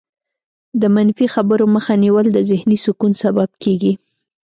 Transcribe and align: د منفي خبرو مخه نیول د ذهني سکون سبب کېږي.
د 0.81 0.83
منفي 0.95 1.27
خبرو 1.35 1.65
مخه 1.75 1.93
نیول 2.03 2.25
د 2.31 2.37
ذهني 2.49 2.77
سکون 2.85 3.11
سبب 3.23 3.49
کېږي. 3.63 3.93